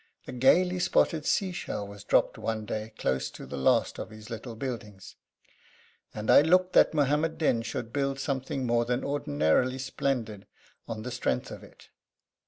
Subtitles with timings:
[0.27, 4.31] A gaily spotted sea shell was dropped one day close to the last of his
[4.31, 5.15] little buildings;
[6.11, 10.47] and I looked that Muhammad Din should build something more than ordinarily splendid
[10.87, 11.89] on the strength of it.